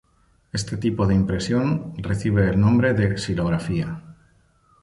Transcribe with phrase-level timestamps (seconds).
[0.59, 3.89] Este tipo de impresión recibe el nombre de xilografía.